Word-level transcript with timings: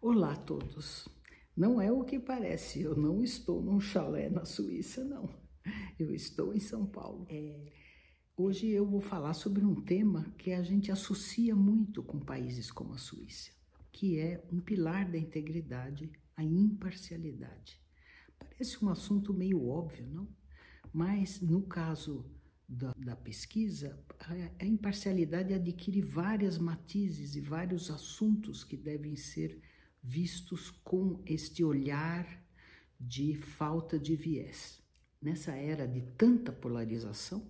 Olá 0.00 0.34
a 0.34 0.36
todos. 0.36 1.08
Não 1.56 1.80
é 1.82 1.90
o 1.90 2.04
que 2.04 2.20
parece, 2.20 2.80
eu 2.80 2.94
não 2.94 3.20
estou 3.20 3.60
num 3.60 3.80
chalé 3.80 4.30
na 4.30 4.44
Suíça, 4.44 5.04
não. 5.04 5.28
Eu 5.98 6.14
estou 6.14 6.54
em 6.54 6.60
São 6.60 6.86
Paulo. 6.86 7.26
É, 7.28 7.66
hoje 8.36 8.68
eu 8.68 8.86
vou 8.86 9.00
falar 9.00 9.34
sobre 9.34 9.64
um 9.64 9.74
tema 9.82 10.32
que 10.38 10.52
a 10.52 10.62
gente 10.62 10.92
associa 10.92 11.56
muito 11.56 12.00
com 12.00 12.20
países 12.20 12.70
como 12.70 12.94
a 12.94 12.96
Suíça, 12.96 13.50
que 13.90 14.20
é 14.20 14.40
um 14.52 14.60
pilar 14.60 15.10
da 15.10 15.18
integridade, 15.18 16.12
a 16.36 16.44
imparcialidade. 16.44 17.82
Parece 18.38 18.84
um 18.84 18.90
assunto 18.90 19.34
meio 19.34 19.66
óbvio, 19.66 20.06
não? 20.06 20.28
Mas 20.92 21.40
no 21.40 21.62
caso 21.62 22.24
da, 22.68 22.94
da, 22.96 23.16
pesquisa, 23.16 24.00
a, 24.20 24.64
a 24.64 24.64
imparcialidade 24.64 25.52
adquire 25.52 26.00
várias 26.00 26.56
matizes 26.56 27.34
e 27.34 27.40
vários 27.40 27.90
assuntos 27.90 28.62
que 28.62 28.76
devem 28.76 29.16
ser 29.16 29.60
vistos 30.08 30.70
com 30.82 31.22
este 31.26 31.62
olhar 31.62 32.42
de 32.98 33.34
falta 33.34 33.98
de 33.98 34.16
viés. 34.16 34.82
Nessa 35.20 35.52
era 35.52 35.86
de 35.86 36.00
tanta 36.16 36.50
polarização, 36.50 37.46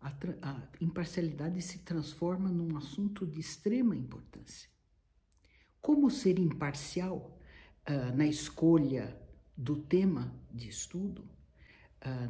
a, 0.00 0.12
a 0.42 0.68
imparcialidade 0.82 1.62
se 1.62 1.78
transforma 1.78 2.50
num 2.50 2.76
assunto 2.76 3.26
de 3.26 3.40
extrema 3.40 3.96
importância. 3.96 4.68
Como 5.80 6.10
ser 6.10 6.38
imparcial 6.38 7.40
uh, 7.88 8.14
na 8.14 8.26
escolha 8.26 9.18
do 9.56 9.76
tema 9.76 10.38
de 10.52 10.68
estudo, 10.68 11.26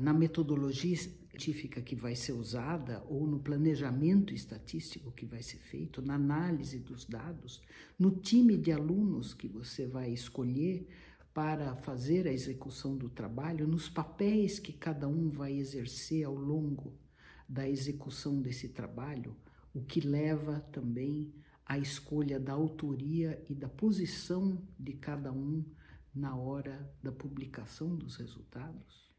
na 0.00 0.12
metodologia 0.12 0.96
científica 0.96 1.82
que 1.82 1.96
vai 1.96 2.14
ser 2.14 2.32
usada 2.32 3.04
ou 3.08 3.26
no 3.26 3.40
planejamento 3.40 4.32
estatístico 4.32 5.10
que 5.10 5.26
vai 5.26 5.42
ser 5.42 5.58
feito, 5.58 6.00
na 6.00 6.14
análise 6.14 6.78
dos 6.78 7.04
dados, 7.04 7.60
no 7.98 8.12
time 8.12 8.56
de 8.56 8.70
alunos 8.70 9.34
que 9.34 9.48
você 9.48 9.86
vai 9.86 10.10
escolher 10.10 10.86
para 11.32 11.74
fazer 11.74 12.28
a 12.28 12.32
execução 12.32 12.96
do 12.96 13.08
trabalho, 13.08 13.66
nos 13.66 13.88
papéis 13.88 14.60
que 14.60 14.72
cada 14.72 15.08
um 15.08 15.28
vai 15.28 15.52
exercer 15.52 16.24
ao 16.24 16.36
longo 16.36 16.96
da 17.48 17.68
execução 17.68 18.40
desse 18.40 18.68
trabalho, 18.68 19.36
o 19.74 19.82
que 19.82 20.00
leva 20.00 20.60
também 20.72 21.34
à 21.66 21.76
escolha 21.76 22.38
da 22.38 22.52
autoria 22.52 23.42
e 23.48 23.54
da 23.54 23.68
posição 23.68 24.62
de 24.78 24.92
cada 24.92 25.32
um 25.32 25.64
na 26.14 26.36
hora 26.36 26.88
da 27.02 27.10
publicação 27.10 27.96
dos 27.96 28.16
resultados. 28.16 29.13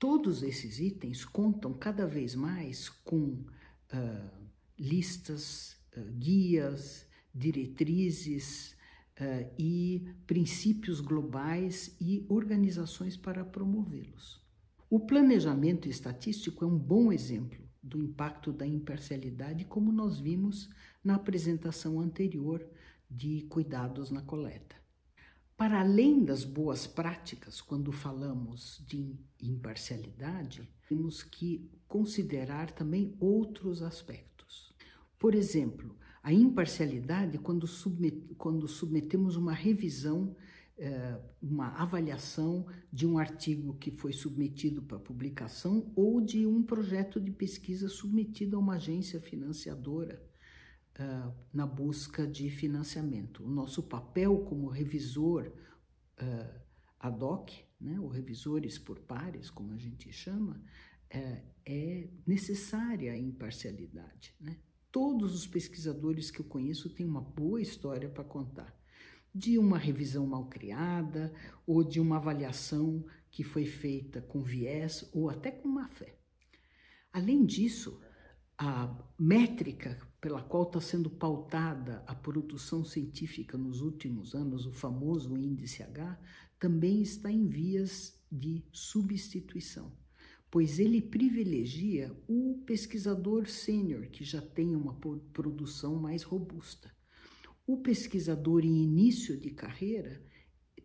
Todos 0.00 0.42
esses 0.42 0.80
itens 0.80 1.26
contam 1.26 1.74
cada 1.74 2.06
vez 2.06 2.34
mais 2.34 2.88
com 2.88 3.44
uh, 3.92 4.30
listas, 4.78 5.76
uh, 5.94 6.00
guias, 6.14 7.06
diretrizes 7.34 8.74
uh, 9.20 9.52
e 9.58 10.08
princípios 10.26 11.02
globais 11.02 11.94
e 12.00 12.24
organizações 12.30 13.14
para 13.14 13.44
promovê-los. 13.44 14.40
O 14.88 15.00
planejamento 15.00 15.86
estatístico 15.86 16.64
é 16.64 16.66
um 16.66 16.78
bom 16.78 17.12
exemplo 17.12 17.62
do 17.82 18.00
impacto 18.00 18.54
da 18.54 18.66
imparcialidade, 18.66 19.66
como 19.66 19.92
nós 19.92 20.18
vimos 20.18 20.70
na 21.04 21.16
apresentação 21.16 22.00
anterior 22.00 22.66
de 23.10 23.42
cuidados 23.50 24.10
na 24.10 24.22
coleta. 24.22 24.79
Para 25.60 25.80
além 25.80 26.24
das 26.24 26.42
boas 26.42 26.86
práticas, 26.86 27.60
quando 27.60 27.92
falamos 27.92 28.82
de 28.86 29.14
imparcialidade, 29.42 30.66
temos 30.88 31.22
que 31.22 31.70
considerar 31.86 32.70
também 32.70 33.14
outros 33.20 33.82
aspectos. 33.82 34.72
Por 35.18 35.34
exemplo, 35.34 35.94
a 36.22 36.32
imparcialidade 36.32 37.36
quando, 37.36 37.66
submet, 37.66 38.34
quando 38.38 38.66
submetemos 38.66 39.36
uma 39.36 39.52
revisão, 39.52 40.34
eh, 40.78 41.20
uma 41.42 41.68
avaliação 41.74 42.64
de 42.90 43.06
um 43.06 43.18
artigo 43.18 43.74
que 43.74 43.90
foi 43.90 44.14
submetido 44.14 44.80
para 44.80 44.98
publicação 44.98 45.92
ou 45.94 46.22
de 46.22 46.46
um 46.46 46.62
projeto 46.62 47.20
de 47.20 47.30
pesquisa 47.30 47.86
submetido 47.86 48.56
a 48.56 48.60
uma 48.60 48.76
agência 48.76 49.20
financiadora 49.20 50.29
uh, 51.00 51.34
na 51.52 51.66
busca 51.66 52.26
de 52.26 52.50
financiamento. 52.50 53.44
O 53.44 53.50
nosso 53.50 53.82
papel 53.82 54.38
como 54.40 54.68
revisor 54.68 55.50
uh, 56.20 56.60
ad 56.98 57.24
hoc, 57.24 57.50
né, 57.80 57.98
ou 57.98 58.08
revisores 58.08 58.78
por 58.78 59.00
pares, 59.00 59.48
como 59.48 59.72
a 59.72 59.78
gente 59.78 60.12
chama, 60.12 60.62
uh, 61.14 61.50
é 61.64 62.08
necessária 62.26 63.12
a 63.12 63.18
imparcialidade. 63.18 64.34
Né? 64.38 64.58
Todos 64.92 65.34
os 65.34 65.46
pesquisadores 65.46 66.30
que 66.30 66.40
eu 66.40 66.44
conheço 66.44 66.90
têm 66.90 67.06
uma 67.06 67.20
boa 67.20 67.60
história 67.60 68.08
para 68.08 68.24
contar 68.24 68.78
de 69.32 69.56
uma 69.58 69.78
revisão 69.78 70.26
mal 70.26 70.48
criada 70.48 71.32
ou 71.64 71.84
de 71.84 72.00
uma 72.00 72.16
avaliação 72.16 73.04
que 73.30 73.44
foi 73.44 73.64
feita 73.64 74.20
com 74.20 74.42
viés 74.42 75.08
ou 75.12 75.30
até 75.30 75.52
com 75.52 75.68
má 75.68 75.88
fé. 75.88 76.18
Além 77.12 77.46
disso, 77.46 78.00
a 78.62 78.94
métrica 79.18 79.98
pela 80.20 80.42
qual 80.42 80.64
está 80.64 80.82
sendo 80.82 81.08
pautada 81.08 82.04
a 82.06 82.14
produção 82.14 82.84
científica 82.84 83.56
nos 83.56 83.80
últimos 83.80 84.34
anos, 84.34 84.66
o 84.66 84.70
famoso 84.70 85.34
índice 85.38 85.82
H, 85.82 86.20
também 86.58 87.00
está 87.00 87.32
em 87.32 87.48
vias 87.48 88.22
de 88.30 88.62
substituição, 88.70 89.90
pois 90.50 90.78
ele 90.78 91.00
privilegia 91.00 92.14
o 92.28 92.62
pesquisador 92.66 93.48
sênior, 93.48 94.08
que 94.08 94.24
já 94.24 94.42
tem 94.42 94.76
uma 94.76 94.92
produção 95.32 95.94
mais 95.94 96.22
robusta. 96.22 96.94
O 97.66 97.78
pesquisador 97.78 98.62
em 98.62 98.82
início 98.82 99.40
de 99.40 99.52
carreira 99.52 100.22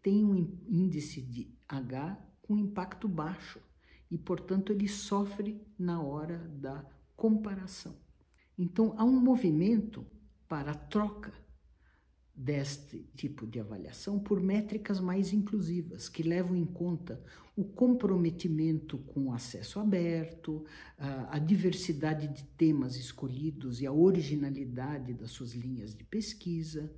tem 0.00 0.24
um 0.24 0.36
índice 0.68 1.20
de 1.20 1.52
H 1.66 2.24
com 2.40 2.56
impacto 2.56 3.08
baixo 3.08 3.60
e, 4.08 4.16
portanto, 4.16 4.70
ele 4.70 4.86
sofre 4.86 5.60
na 5.76 6.00
hora 6.00 6.38
da 6.38 6.88
comparação. 7.16 7.96
Então, 8.56 8.94
há 8.96 9.04
um 9.04 9.20
movimento 9.20 10.06
para 10.48 10.72
a 10.72 10.74
troca 10.74 11.32
deste 12.36 13.08
tipo 13.14 13.46
de 13.46 13.60
avaliação 13.60 14.18
por 14.18 14.40
métricas 14.40 14.98
mais 14.98 15.32
inclusivas, 15.32 16.08
que 16.08 16.22
levam 16.22 16.56
em 16.56 16.64
conta 16.64 17.22
o 17.56 17.62
comprometimento 17.62 18.98
com 18.98 19.26
o 19.28 19.32
acesso 19.32 19.78
aberto, 19.78 20.64
a 20.98 21.38
diversidade 21.38 22.26
de 22.26 22.42
temas 22.56 22.96
escolhidos 22.96 23.80
e 23.80 23.86
a 23.86 23.92
originalidade 23.92 25.14
das 25.14 25.30
suas 25.30 25.52
linhas 25.52 25.94
de 25.94 26.02
pesquisa, 26.02 26.92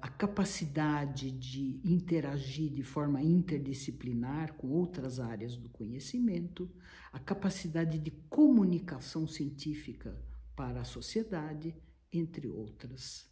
a 0.00 0.08
capacidade 0.08 1.30
de 1.30 1.80
interagir 1.84 2.72
de 2.72 2.82
forma 2.82 3.22
interdisciplinar 3.22 4.54
com 4.54 4.68
outras 4.68 5.20
áreas 5.20 5.56
do 5.56 5.68
conhecimento, 5.68 6.70
a 7.12 7.18
capacidade 7.18 7.98
de 7.98 8.10
comunicação 8.30 9.26
científica 9.26 10.18
para 10.56 10.80
a 10.80 10.84
sociedade, 10.84 11.74
entre 12.10 12.48
outras 12.48 13.30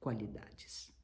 qualidades. 0.00 0.97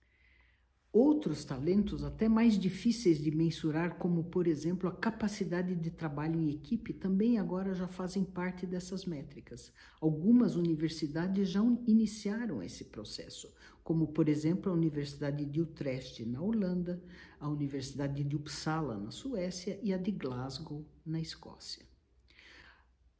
Outros 0.95 1.45
talentos, 1.45 2.05
até 2.05 2.29
mais 2.29 2.57
difíceis 2.57 3.19
de 3.21 3.29
mensurar, 3.33 3.97
como 3.97 4.23
por 4.23 4.47
exemplo 4.47 4.89
a 4.89 4.93
capacidade 4.93 5.75
de 5.75 5.91
trabalho 5.91 6.41
em 6.41 6.51
equipe, 6.51 6.93
também 6.93 7.37
agora 7.37 7.75
já 7.75 7.89
fazem 7.89 8.23
parte 8.23 8.65
dessas 8.65 9.05
métricas. 9.05 9.73
Algumas 10.01 10.55
universidades 10.55 11.49
já 11.49 11.61
iniciaram 11.89 12.63
esse 12.63 12.85
processo, 12.85 13.53
como 13.83 14.07
por 14.07 14.29
exemplo 14.29 14.71
a 14.71 14.75
Universidade 14.77 15.45
de 15.45 15.61
Utrecht, 15.61 16.25
na 16.25 16.41
Holanda, 16.41 17.03
a 17.41 17.49
Universidade 17.49 18.23
de 18.23 18.37
Uppsala, 18.37 18.97
na 18.97 19.11
Suécia 19.11 19.81
e 19.83 19.93
a 19.93 19.99
de 19.99 20.13
Glasgow, 20.13 20.87
na 21.05 21.21
Escócia. 21.21 21.94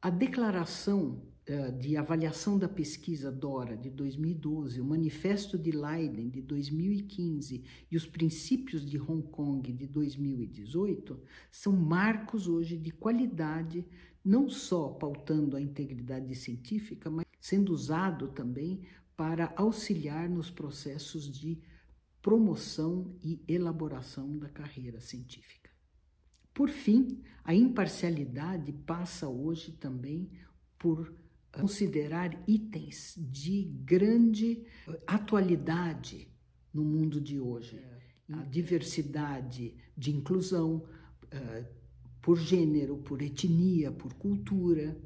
A 0.05 0.11
declaração 0.11 1.19
uh, 1.49 1.71
de 1.79 1.97
avaliação 1.97 2.59
da 2.59 2.69
pesquisa 2.69 3.31
DORA 3.31 3.75
de 3.75 3.89
2012, 3.89 4.79
o 4.79 4.85
Manifesto 4.85 5.57
de 5.57 5.71
Leiden 5.71 6.29
de 6.29 6.43
2015 6.43 7.63
e 7.89 7.97
os 7.97 8.05
princípios 8.05 8.85
de 8.85 8.99
Hong 8.99 9.23
Kong 9.29 9.73
de 9.73 9.87
2018 9.87 11.19
são 11.51 11.73
marcos 11.73 12.47
hoje 12.47 12.77
de 12.77 12.91
qualidade, 12.91 13.83
não 14.23 14.47
só 14.47 14.89
pautando 14.89 15.57
a 15.57 15.59
integridade 15.59 16.35
científica, 16.35 17.09
mas 17.09 17.25
sendo 17.41 17.73
usado 17.73 18.27
também 18.27 18.81
para 19.17 19.55
auxiliar 19.55 20.29
nos 20.29 20.51
processos 20.51 21.27
de 21.27 21.59
promoção 22.21 23.17
e 23.23 23.41
elaboração 23.47 24.37
da 24.37 24.49
carreira 24.49 25.01
científica. 25.01 25.64
Por 26.55 26.69
fim, 26.69 27.21
a 27.43 27.53
imparcialidade 27.53 28.71
passa 28.71 29.27
hoje 29.27 29.73
também 29.73 30.31
por 30.79 31.13
considerar 31.51 32.41
itens 32.47 33.13
de 33.17 33.63
grande 33.83 34.65
atualidade 35.05 36.29
no 36.73 36.85
mundo 36.85 37.19
de 37.19 37.41
hoje. 37.41 37.79
A 38.31 38.43
diversidade 38.45 39.75
de 39.97 40.11
inclusão 40.11 40.77
uh, 41.25 41.65
por 42.21 42.37
gênero, 42.39 42.97
por 42.99 43.21
etnia, 43.21 43.91
por 43.91 44.13
cultura, 44.13 44.97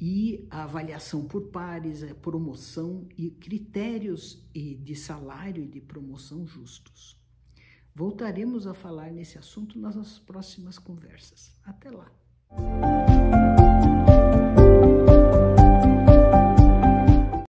e 0.00 0.46
a 0.50 0.62
avaliação 0.62 1.26
por 1.26 1.50
pares, 1.50 2.02
a 2.02 2.14
promoção 2.14 3.08
e 3.16 3.30
critérios 3.30 4.42
de 4.54 4.94
salário 4.94 5.64
e 5.64 5.68
de 5.68 5.80
promoção 5.80 6.46
justos. 6.46 7.18
Voltaremos 7.96 8.66
a 8.66 8.74
falar 8.74 9.10
nesse 9.10 9.38
assunto 9.38 9.78
nas 9.78 10.18
próximas 10.18 10.78
conversas. 10.78 11.50
Até 11.64 11.90
lá! 11.90 12.12